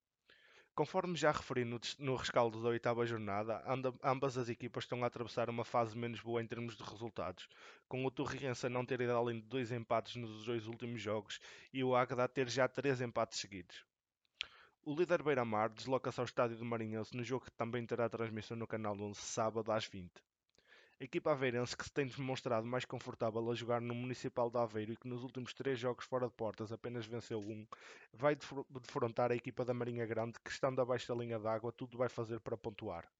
[0.75, 5.07] Conforme já referi no, no rescaldo da oitava jornada, anda, ambas as equipas estão a
[5.07, 7.47] atravessar uma fase menos boa em termos de resultados,
[7.87, 11.41] com o Torriense a não ter ido além de dois empates nos dois últimos jogos
[11.75, 13.85] e o Águeda a ter já três empates seguidos.
[14.83, 18.67] O líder Beira-Mar desloca-se ao estádio do Marinhense no jogo que também terá transmissão no
[18.67, 20.11] Canal 11 sábado às 20.
[21.03, 24.93] A equipa aveirense que se tem demonstrado mais confortável a jogar no Municipal de Aveiro
[24.93, 27.67] e que nos últimos três jogos fora de portas apenas venceu um,
[28.13, 28.37] vai
[28.71, 32.39] defrontar a equipa da Marinha Grande que, estando abaixo da linha d'água, tudo vai fazer
[32.39, 33.11] para pontuar.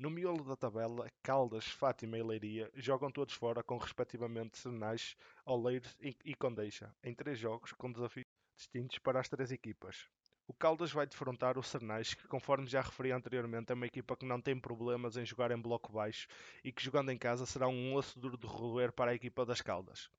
[0.00, 5.94] No miolo da tabela, Caldas, Fátima e Leiria jogam todos fora com respectivamente Senais, Oleiros
[6.00, 8.24] e Condeixa, em três jogos com desafios
[8.56, 10.08] distintos para as três equipas.
[10.50, 14.26] O Caldas vai defrontar o Sernais, que, conforme já referi anteriormente, é uma equipa que
[14.26, 16.26] não tem problemas em jogar em bloco baixo
[16.64, 19.60] e que, jogando em casa, será um osso duro de roer para a equipa das
[19.60, 20.10] Caldas.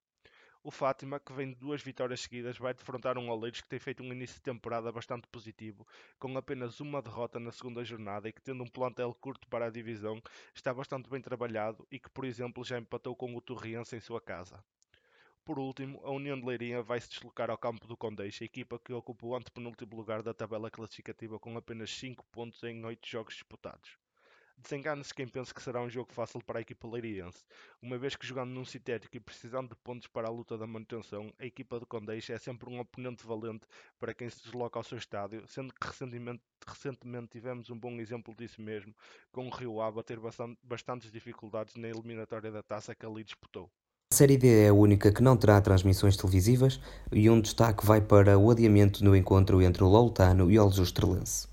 [0.64, 4.02] O Fátima, que vem de duas vitórias seguidas, vai defrontar um Oleiros que tem feito
[4.02, 5.86] um início de temporada bastante positivo,
[6.18, 9.70] com apenas uma derrota na segunda jornada e que, tendo um plantel curto para a
[9.70, 10.22] divisão,
[10.56, 14.22] está bastante bem trabalhado e que, por exemplo, já empatou com o Torriense em sua
[14.22, 14.64] casa.
[15.44, 18.92] Por último, a União de Leiria vai se deslocar ao campo do Condeixa, equipa que
[18.94, 23.98] ocupa o antepenúltimo lugar da tabela classificativa com apenas 5 pontos em 8 jogos disputados.
[24.58, 27.44] Desengane-se quem pensa que será um jogo fácil para a equipa leiriense,
[27.82, 31.34] uma vez que jogando num sintético e precisando de pontos para a luta da manutenção,
[31.40, 33.66] a equipa do Condeixa é sempre um oponente valente
[34.00, 38.36] para quem se desloca ao seu estádio, sendo que recentemente, recentemente tivemos um bom exemplo
[38.36, 38.96] disso mesmo,
[39.32, 43.24] com o Rio Ave a ter bastante, bastantes dificuldades na eliminatória da taça que ali
[43.24, 43.72] disputou.
[44.12, 46.82] A Série D é a única que não terá transmissões televisivas
[47.14, 51.51] e um destaque vai para o adiamento no encontro entre o Loltano e o Aljustrelense.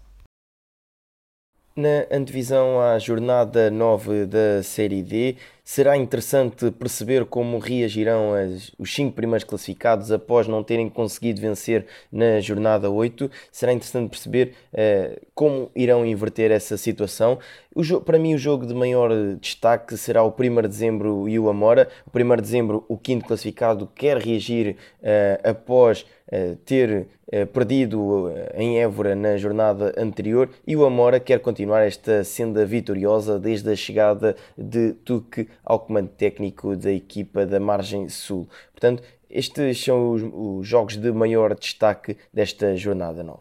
[1.78, 8.92] Na antevisão à jornada 9 da Série D, será interessante perceber como reagirão as, os
[8.92, 13.30] 5 primeiros classificados após não terem conseguido vencer na jornada 8.
[13.52, 17.38] Será interessante perceber uh, como irão inverter essa situação.
[17.72, 21.48] O para mim, o jogo de maior destaque será o 1 de dezembro e o
[21.48, 21.88] Amora.
[22.12, 26.04] O 1 de dezembro, o quinto classificado quer reagir uh, após
[26.64, 32.64] ter uh, perdido em Évora na jornada anterior e o Amora quer continuar esta senda
[32.66, 38.48] vitoriosa desde a chegada de Tuque ao comando técnico da equipa da Margem Sul.
[38.72, 43.40] Portanto, estes são os, os jogos de maior destaque desta jornada 9.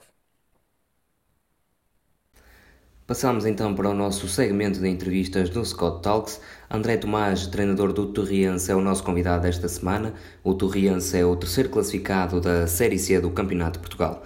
[3.08, 6.42] Passamos então para o nosso segmento de entrevistas do Scott Talks.
[6.70, 10.14] André Tomás, treinador do Torriense, é o nosso convidado esta semana.
[10.44, 14.22] O Torriense é o terceiro classificado da Série C do Campeonato de Portugal.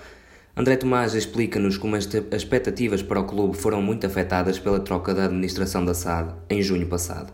[0.58, 5.26] André Tomás explica-nos como as expectativas para o clube foram muito afetadas pela troca da
[5.26, 7.32] administração da SAD em junho passado.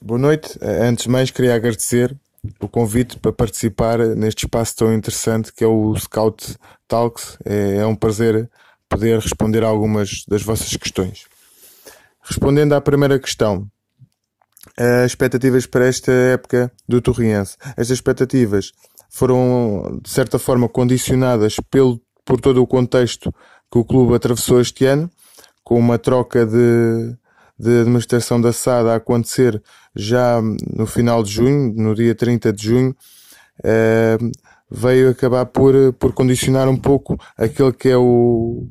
[0.00, 0.58] Boa noite.
[0.62, 2.16] Antes de mais, queria agradecer
[2.58, 6.56] o convite para participar neste espaço tão interessante que é o Scout
[6.88, 7.36] Talks.
[7.44, 8.50] É, é um prazer
[8.88, 11.26] poder responder a algumas das vossas questões.
[12.26, 13.68] Respondendo à primeira questão,
[14.78, 17.56] as expectativas para esta época do Torriense.
[17.76, 18.72] Estas expectativas
[19.10, 23.32] foram, de certa forma, condicionadas pelo, por todo o contexto
[23.70, 25.10] que o clube atravessou este ano,
[25.62, 27.14] com uma troca de,
[27.58, 29.62] de administração da SAD a acontecer
[29.94, 32.96] já no final de junho, no dia 30 de junho,
[33.62, 34.18] eh,
[34.70, 38.66] veio acabar por, por condicionar um pouco aquele que é o,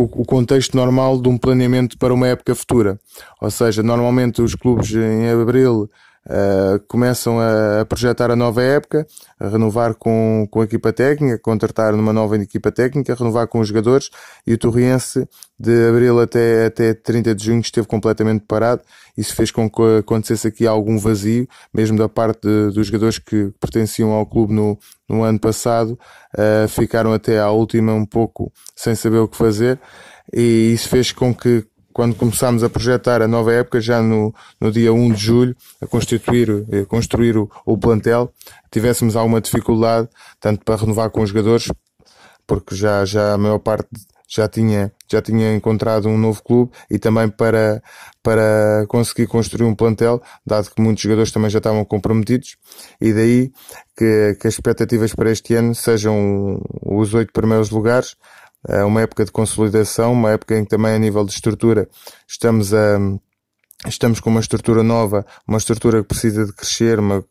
[0.00, 2.98] o contexto normal de um planeamento para uma época futura.
[3.40, 5.90] Ou seja, normalmente os clubes em abril
[6.26, 9.06] uh, começam a, projetar a nova época,
[9.38, 13.68] a renovar com, com a equipa técnica, contratar numa nova equipa técnica, renovar com os
[13.68, 14.10] jogadores
[14.46, 18.82] e o Torriense de abril até, até 30 de junho esteve completamente parado.
[19.16, 23.52] Isso fez com que acontecesse aqui algum vazio, mesmo da parte de, dos jogadores que
[23.60, 25.98] pertenciam ao clube no, no ano passado,
[26.36, 29.78] uh, ficaram até à última um pouco sem saber o que fazer
[30.32, 34.70] e isso fez com que quando começámos a projetar a nova época, já no, no
[34.70, 38.32] dia 1 de julho, a constituir, a construir o, o plantel,
[38.70, 40.08] tivéssemos alguma dificuldade,
[40.40, 41.70] tanto para renovar com os jogadores,
[42.46, 43.88] porque já, já a maior parte
[44.34, 47.82] já tinha, já tinha encontrado um novo clube e também para,
[48.22, 52.56] para conseguir construir um plantel, dado que muitos jogadores também já estavam comprometidos,
[52.98, 53.52] e daí
[53.94, 58.16] que, que as expectativas para este ano sejam os oito primeiros lugares,
[58.68, 61.88] é uma época de consolidação, uma época em que também a nível de estrutura
[62.28, 62.98] estamos a
[63.88, 67.24] estamos com uma estrutura nova, uma estrutura que precisa de crescer uma,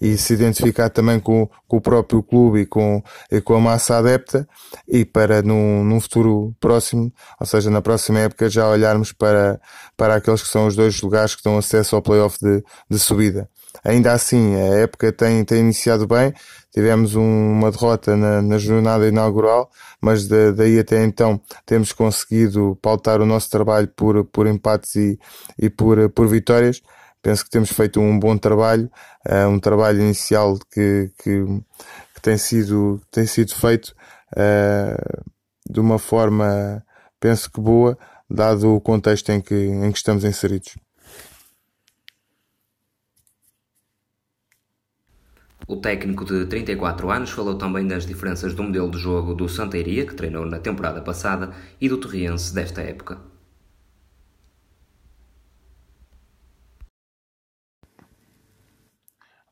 [0.00, 3.98] e se identificar também com, com o próprio clube e com, e com a massa
[3.98, 4.48] adepta
[4.86, 9.60] e para num, num futuro próximo, ou seja, na próxima época já olharmos para,
[9.96, 13.48] para aqueles que são os dois lugares que dão acesso ao playoff de, de subida.
[13.84, 16.32] Ainda assim, a época tem, tem iniciado bem,
[16.78, 19.68] tivemos um, uma derrota na, na, jornada inaugural,
[20.00, 25.18] mas de, daí até então temos conseguido pautar o nosso trabalho por, por empates e,
[25.58, 26.80] e por, por vitórias.
[27.20, 28.88] Penso que temos feito um bom trabalho,
[29.28, 31.44] uh, um trabalho inicial que, que,
[32.14, 33.92] que, tem, sido, tem sido feito
[34.36, 35.24] uh,
[35.68, 36.80] de uma forma,
[37.18, 37.98] penso que boa,
[38.30, 40.76] dado o contexto em que, em que estamos inseridos.
[45.68, 50.06] O técnico de 34 anos falou também das diferenças do modelo de jogo do Santeiria,
[50.06, 53.18] que treinou na temporada passada, e do Torriense desta época.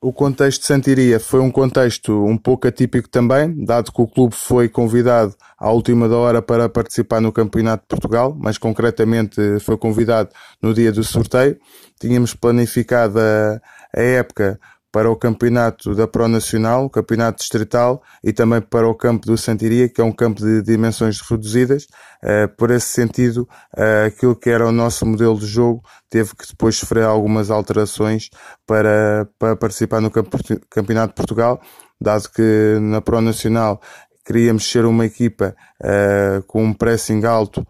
[0.01, 4.35] O contexto de Santiria foi um contexto um pouco atípico também, dado que o clube
[4.35, 10.31] foi convidado à última hora para participar no Campeonato de Portugal, mas concretamente foi convidado
[10.63, 11.59] no dia do sorteio.
[12.01, 13.61] Tínhamos planificado a,
[13.95, 14.59] a época
[14.97, 19.91] para o campeonato da Pro Nacional, campeonato distrital e também para o campo do Santiria,
[19.91, 21.87] que é um campo de dimensões reduzidas.
[22.25, 26.49] Uh, por esse sentido, uh, aquilo que era o nosso modelo de jogo teve que
[26.49, 28.31] depois sofrer algumas alterações
[28.67, 31.61] para, para participar no Campeonato de Portugal,
[32.01, 33.83] dado que na Pro Nacional
[34.25, 37.67] queríamos ser uma equipa uh, com um pressing alto,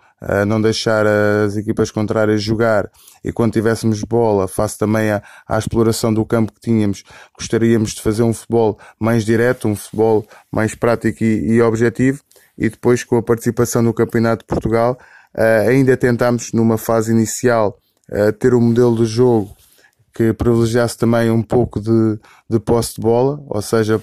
[0.46, 2.90] não deixar as equipas contrárias jogar
[3.26, 7.02] e quando tivéssemos bola, face também à, à, exploração do campo que tínhamos,
[7.36, 12.20] gostaríamos de fazer um futebol mais direto, um futebol mais prático e, e objetivo.
[12.56, 14.96] E depois, com a participação no Campeonato de Portugal,
[15.36, 17.76] uh, ainda tentámos, numa fase inicial,
[18.12, 19.54] uh, ter um modelo de jogo
[20.14, 24.00] que privilegiasse também um pouco de, de posse de bola, ou seja,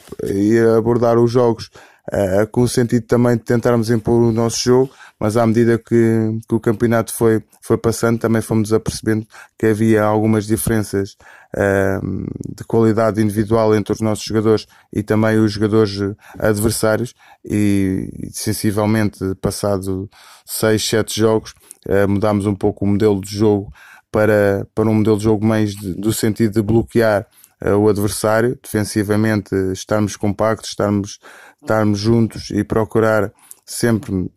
[0.78, 1.72] abordar os jogos
[2.12, 4.92] uh, com o sentido também de tentarmos impor o nosso jogo,
[5.24, 9.26] mas à medida que, que o campeonato foi, foi passando, também fomos apercebendo
[9.58, 11.16] que havia algumas diferenças
[11.56, 15.98] uh, de qualidade individual entre os nossos jogadores e também os jogadores
[16.38, 17.14] adversários,
[17.46, 20.10] e, sensivelmente, passado
[20.46, 21.54] 6, 7 jogos,
[21.88, 23.72] uh, mudámos um pouco o modelo de jogo
[24.12, 27.26] para, para um modelo de jogo mais de, do sentido de bloquear
[27.66, 31.20] uh, o adversário, defensivamente estarmos compactos, estarmos,
[31.62, 33.32] estarmos juntos e procurar
[33.66, 34.30] sempre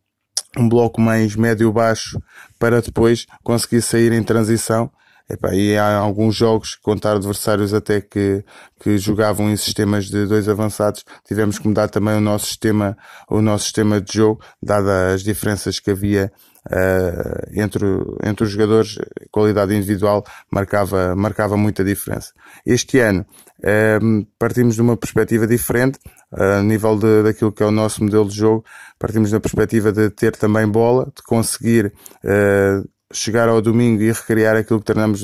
[0.57, 2.21] um bloco mais médio-baixo
[2.59, 4.91] para depois conseguir sair em transição.
[5.29, 8.45] Epá, e há alguns jogos contra adversários até que,
[8.79, 12.97] que jogavam em sistemas de dois avançados, tivemos que mudar também o nosso sistema,
[13.29, 16.31] o nosso sistema de jogo, dadas as diferenças que havia
[16.67, 17.85] uh, entre,
[18.23, 18.99] entre os jogadores,
[19.33, 22.33] qualidade individual marcava, marcava muita diferença.
[22.65, 23.27] Este ano
[24.39, 25.99] partimos de uma perspectiva diferente,
[26.33, 28.65] a nível de, daquilo que é o nosso modelo de jogo,
[28.99, 31.93] partimos da perspectiva de ter também bola, de conseguir
[32.25, 35.23] uh, chegar ao domingo e recriar aquilo que treinamos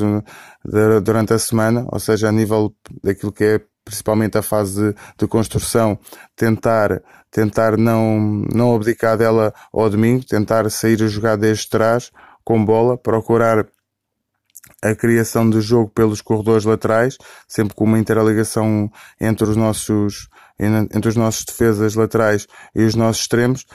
[1.04, 5.26] durante a semana, ou seja, a nível daquilo que é principalmente a fase de, de
[5.26, 5.98] construção,
[6.36, 8.20] tentar, tentar não,
[8.52, 12.10] não abdicar dela ao domingo, tentar sair a jogar desde trás
[12.44, 13.66] com bola, procurar
[14.82, 17.16] a criação do jogo pelos corredores laterais,
[17.46, 18.90] sempre com uma interligação
[19.20, 23.66] entre os nossos entre os nossos defesas laterais e os nossos extremos.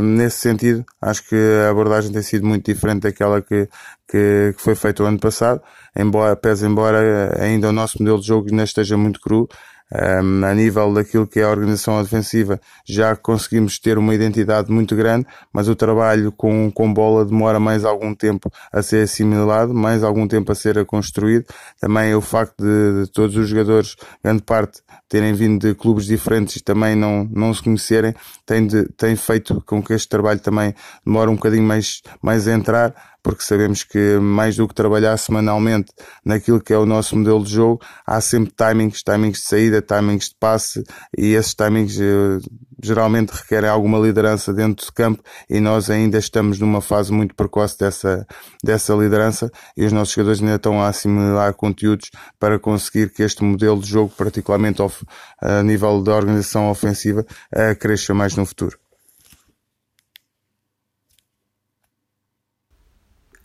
[0.00, 1.36] nesse sentido, acho que
[1.66, 3.68] a abordagem tem sido muito diferente daquela que,
[4.08, 5.60] que, que foi feita o ano passado,
[5.96, 9.48] embora, pese embora ainda o nosso modelo de jogo ainda esteja muito cru,
[9.92, 14.94] um, a nível daquilo que é a organização defensiva, já conseguimos ter uma identidade muito
[14.94, 20.02] grande, mas o trabalho com, com bola demora mais algum tempo a ser assimilado, mais
[20.02, 21.46] algum tempo a ser construído.
[21.80, 26.56] Também o facto de, de todos os jogadores, grande parte, terem vindo de clubes diferentes
[26.56, 28.14] e também não, não se conhecerem,
[28.46, 30.72] tem, de, tem feito com que este trabalho também
[31.04, 35.92] demore um bocadinho mais, mais a entrar, porque sabemos que mais do que trabalhar semanalmente
[36.24, 40.28] naquilo que é o nosso modelo de jogo, há sempre timings, timings de saída, timings
[40.28, 40.82] de passe
[41.16, 42.38] e esses timings eh,
[42.82, 47.78] geralmente requerem alguma liderança dentro do campo e nós ainda estamos numa fase muito precoce
[47.78, 48.26] dessa,
[48.62, 53.44] dessa liderança e os nossos jogadores ainda estão a assimilar conteúdos para conseguir que este
[53.44, 54.82] modelo de jogo, particularmente
[55.40, 58.78] a nível da organização ofensiva, eh, cresça mais no futuro.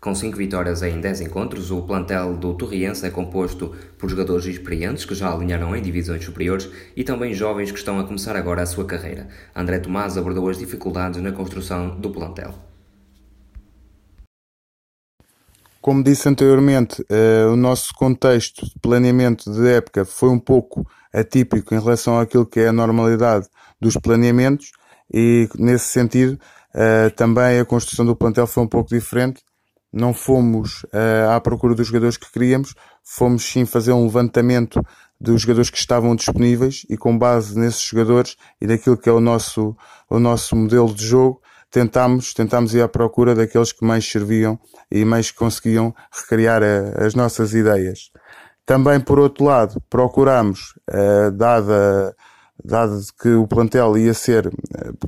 [0.06, 5.03] Com 5 vitórias em 10 encontros, o plantel do Torriense é composto por jogadores experientes
[5.03, 8.68] que já alinharam em divisões superiores e também jovens que estão a começar agora a
[8.68, 9.28] sua carreira.
[9.56, 12.53] André Tomás abordou as dificuldades na construção do plantel.
[15.82, 21.74] Como disse anteriormente, uh, o nosso contexto de planeamento de época foi um pouco atípico
[21.74, 23.47] em relação àquilo que é a normalidade
[23.82, 24.70] dos planeamentos
[25.12, 26.39] e, nesse sentido,
[26.76, 29.41] uh, também a construção do plantel foi um pouco diferente
[29.96, 34.86] não fomos uh, à procura dos jogadores que queríamos, fomos sim fazer um levantamento
[35.20, 39.22] dos jogadores que estavam disponíveis e com base nesses jogadores e daquilo que é o
[39.22, 39.76] nosso,
[40.10, 41.41] o nosso modelo de jogo,
[41.72, 44.60] tentámos, tentámos ir à procura daqueles que mais serviam
[44.91, 48.12] e mais conseguiam recriar a, eh, as nossas ideias.
[48.66, 52.16] Também, por outro lado, procurámos, uh, dada,
[52.64, 54.54] dado que o plantel ia ser uh,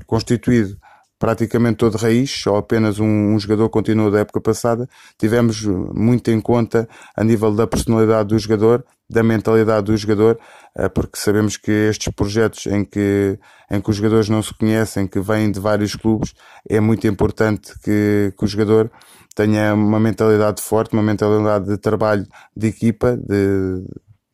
[0.05, 0.77] constituído
[1.19, 4.87] praticamente todo raiz, só apenas um, um, jogador continuou da época passada.
[5.17, 10.37] Tivemos muito em conta a nível da personalidade do jogador, da mentalidade do jogador,
[10.75, 13.39] eh, porque sabemos que estes projetos em que,
[13.71, 16.33] em que os jogadores não se conhecem, que vêm de vários clubes,
[16.69, 18.91] é muito importante que, que o jogador
[19.33, 23.85] tenha uma mentalidade forte, uma mentalidade de trabalho de equipa, de,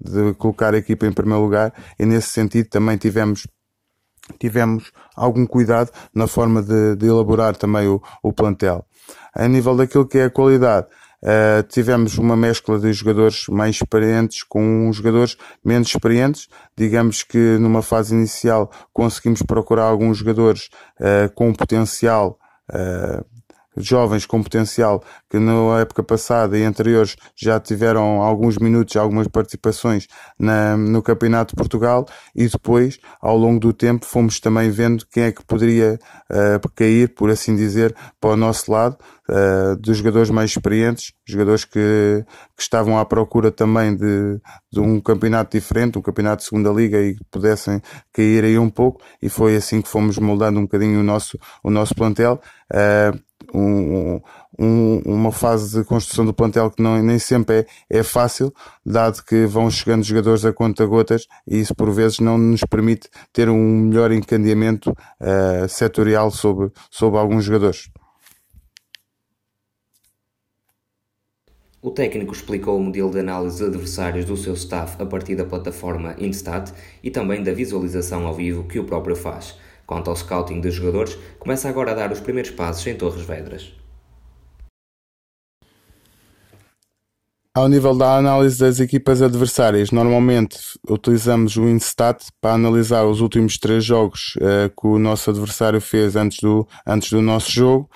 [0.01, 3.47] de colocar a equipa em primeiro lugar, e nesse sentido também tivemos
[4.39, 8.86] tivemos algum cuidado na forma de, de elaborar também o, o, plantel.
[9.34, 10.88] A nível daquilo que é a qualidade,
[11.23, 16.47] uh, tivemos uma mescla de jogadores mais experientes com jogadores menos experientes.
[16.75, 20.69] Digamos que numa fase inicial conseguimos procurar alguns jogadores
[20.99, 22.38] uh, com potencial
[22.69, 23.32] uh,
[23.78, 30.07] jovens com potencial que na época passada e anteriores já tiveram alguns minutos, algumas participações
[30.38, 32.05] na, no Campeonato de Portugal
[32.36, 35.99] e depois, ao longo do tempo, fomos também vendo quem é que poderia
[36.30, 38.97] uh, cair, por assim dizer, para o nosso lado,
[39.30, 44.39] uh, dos jogadores mais experientes, jogadores que, que estavam à procura também de,
[44.71, 48.69] de um campeonato diferente, um campeonato de segunda liga e que pudessem cair aí um
[48.69, 52.41] pouco e foi assim que fomos moldando um bocadinho o nosso, o nosso plantel.
[52.71, 54.22] Uh, um,
[54.60, 58.54] um, uma fase de construção do plantel que não, nem sempre é, é fácil,
[58.86, 63.10] dado que vão chegando jogadores a conta gotas e isso por vezes não nos permite
[63.32, 67.89] ter um melhor encandeamento uh, setorial sobre, sobre alguns jogadores.
[71.82, 75.43] O técnico explicou o modelo de análise de adversários do seu staff a partir da
[75.43, 76.72] plataforma Instat
[77.04, 79.58] e também da visualização ao vivo que o próprio faz.
[79.86, 83.73] Quanto ao scouting de jogadores, começa agora a dar os primeiros passos em Torres Vedras.
[87.55, 90.57] Ao nível da análise das equipas adversárias, normalmente
[90.89, 96.15] utilizamos o Instat para analisar os últimos três jogos uh, que o nosso adversário fez
[96.15, 97.88] antes do, antes do nosso jogo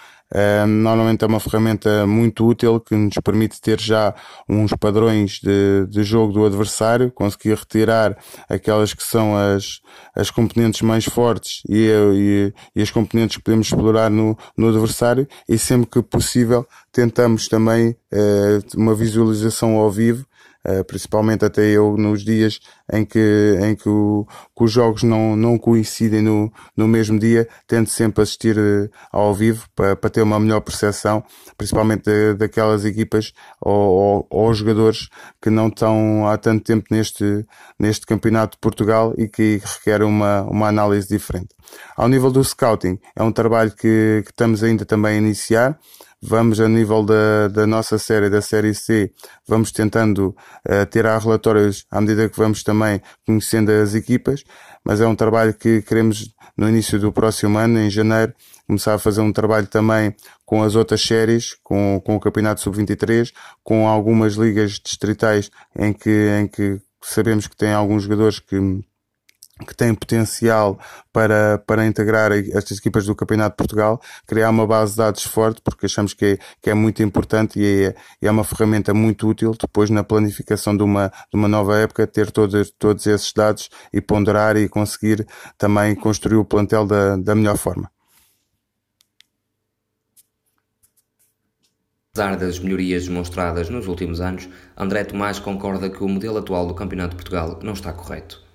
[0.68, 4.14] normalmente é uma ferramenta muito útil que nos permite ter já
[4.48, 8.18] uns padrões de, de jogo do adversário, conseguir retirar
[8.50, 9.80] aquelas que são as,
[10.16, 15.28] as componentes mais fortes e, e, e as componentes que podemos explorar no, no adversário.
[15.48, 20.26] E sempre que possível tentamos também uh, uma visualização ao vivo
[20.68, 22.60] Uh, principalmente até eu nos dias
[22.92, 24.26] em que, em que, o,
[24.56, 29.34] que os jogos não, não coincidem no, no mesmo dia, tento sempre assistir uh, ao
[29.34, 31.24] vivo para, para ter uma melhor percepção,
[31.58, 35.10] principalmente daquelas equipas ou, ou, ou, jogadores
[35.42, 37.46] que não estão há tanto tempo neste,
[37.78, 41.50] neste campeonato de Portugal e que requerem uma, uma análise diferente.
[41.98, 45.78] Ao nível do scouting, é um trabalho que, que estamos ainda também a iniciar
[46.22, 49.12] vamos a nível da, da nossa série, da série C,
[49.48, 50.36] vamos tentando
[50.68, 52.77] uh, tirar relatórios à medida que vamos também
[53.26, 54.44] conhecendo as equipas,
[54.84, 58.34] mas é um trabalho que queremos no início do próximo ano, em janeiro,
[58.66, 60.16] começar a fazer um trabalho também
[60.46, 63.32] com as outras séries, com, com o Campeonato Sub-23,
[63.64, 68.56] com algumas ligas distritais em que, em que sabemos que tem alguns jogadores que
[69.66, 70.80] que têm potencial
[71.12, 75.62] para, para integrar estas equipas do Campeonato de Portugal, criar uma base de dados forte,
[75.62, 79.56] porque achamos que é, que é muito importante e é, é uma ferramenta muito útil
[79.60, 84.02] depois na planificação de uma, de uma nova época, ter todos, todos esses dados e
[84.02, 85.26] ponderar e conseguir
[85.58, 87.90] também construir o plantel da, da melhor forma.
[92.18, 96.74] Apesar das melhorias demonstradas nos últimos anos, André Tomás concorda que o modelo atual do
[96.74, 98.47] Campeonato de Portugal não está correto.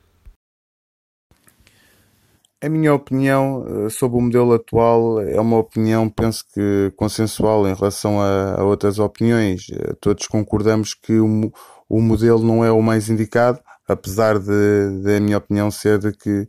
[2.63, 7.75] A minha opinião eh, sobre o modelo atual é uma opinião, penso que consensual em
[7.75, 9.67] relação a, a outras opiniões.
[9.73, 11.53] Eh, todos concordamos que o,
[11.89, 13.59] o, modelo não é o mais indicado,
[13.89, 16.47] apesar de, de a minha opinião ser de que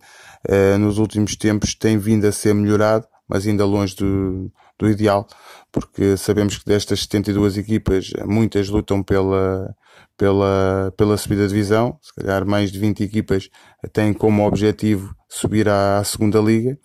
[0.47, 5.27] eh, nos últimos tempos tem vindo a ser melhorado, mas ainda longe do, do ideal,
[5.71, 9.75] porque sabemos que destas 72 equipas, muitas lutam pela,
[10.15, 13.49] pela, pela subida de divisão, se calhar mais de 20 equipas
[13.91, 16.77] têm como objetivo subir à, à segunda liga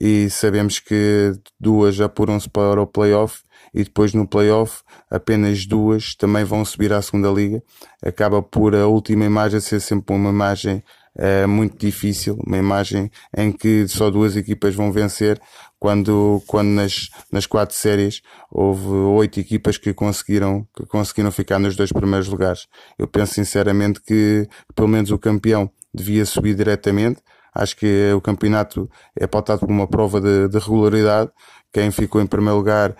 [0.00, 3.42] e sabemos que duas apuram-se para o playoff
[3.74, 7.62] e depois no playoff apenas duas também vão subir à segunda liga.
[8.02, 10.82] Acaba por a última imagem ser sempre uma imagem
[11.16, 15.40] é muito difícil, uma imagem em que só duas equipas vão vencer,
[15.82, 21.74] quando, quando nas, nas quatro séries houve oito equipas que conseguiram, que conseguiram ficar nos
[21.74, 22.68] dois primeiros lugares.
[22.96, 27.20] Eu penso sinceramente que pelo menos o campeão devia subir diretamente.
[27.52, 31.32] Acho que o campeonato é pautado por uma prova de, de regularidade.
[31.72, 32.94] Quem ficou em primeiro lugar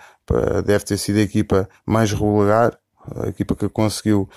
[0.65, 2.77] deve ter sido a equipa mais regular,
[3.15, 4.29] a equipa que conseguiu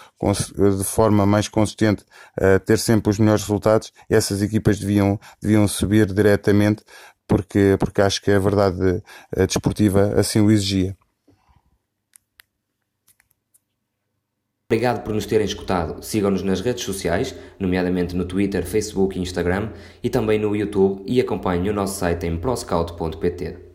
[0.79, 2.05] de forma mais consistente
[2.41, 6.83] uh, ter sempre os melhores resultados, essas equipas deviam, deviam subir diretamente
[7.27, 9.03] porque, porque acho que a verdade
[9.37, 10.97] uh, desportiva assim o exigia.
[14.69, 16.03] Obrigado por nos terem escutado.
[16.03, 19.71] Sigam-nos nas redes sociais, nomeadamente no Twitter, Facebook e Instagram,
[20.03, 23.66] e também no YouTube, e acompanhem o nosso site em proscout.pt.